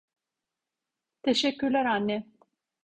[1.23, 2.27] Teşekkürler anne.